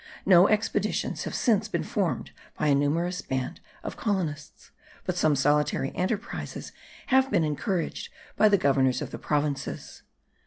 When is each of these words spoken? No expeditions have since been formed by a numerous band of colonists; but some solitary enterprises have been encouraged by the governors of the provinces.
No 0.25 0.47
expeditions 0.47 1.25
have 1.25 1.35
since 1.35 1.67
been 1.67 1.83
formed 1.83 2.31
by 2.57 2.65
a 2.69 2.73
numerous 2.73 3.21
band 3.21 3.59
of 3.83 3.97
colonists; 3.97 4.71
but 5.05 5.15
some 5.15 5.35
solitary 5.35 5.91
enterprises 5.95 6.71
have 7.13 7.29
been 7.29 7.43
encouraged 7.43 8.09
by 8.35 8.49
the 8.49 8.57
governors 8.57 9.03
of 9.03 9.11
the 9.11 9.19
provinces. 9.19 10.01